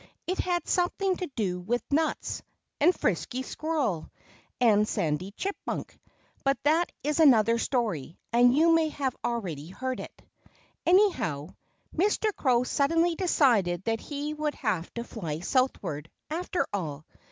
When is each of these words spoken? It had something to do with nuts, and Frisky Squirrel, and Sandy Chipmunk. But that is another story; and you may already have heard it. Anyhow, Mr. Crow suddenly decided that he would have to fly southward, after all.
It 0.25 0.39
had 0.39 0.67
something 0.67 1.15
to 1.17 1.27
do 1.35 1.59
with 1.59 1.83
nuts, 1.91 2.41
and 2.79 2.91
Frisky 2.91 3.43
Squirrel, 3.43 4.09
and 4.59 4.87
Sandy 4.87 5.29
Chipmunk. 5.33 5.95
But 6.43 6.57
that 6.63 6.91
is 7.03 7.19
another 7.19 7.59
story; 7.59 8.17
and 8.33 8.57
you 8.57 8.71
may 8.73 8.91
already 9.23 9.67
have 9.67 9.77
heard 9.79 9.99
it. 9.99 10.21
Anyhow, 10.87 11.49
Mr. 11.95 12.35
Crow 12.35 12.63
suddenly 12.63 13.13
decided 13.13 13.83
that 13.83 13.99
he 14.01 14.33
would 14.33 14.55
have 14.55 14.91
to 14.95 15.03
fly 15.03 15.41
southward, 15.41 16.09
after 16.31 16.65
all. 16.73 17.05